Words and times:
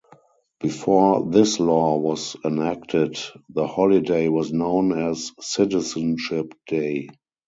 Before 0.59 1.29
this 1.29 1.59
law 1.59 1.95
was 1.95 2.35
enacted, 2.43 3.19
the 3.49 3.67
holiday 3.67 4.29
was 4.29 4.51
known 4.51 4.97
as 5.11 5.31
"Citizenship 5.39 6.55
Day". 6.65 7.07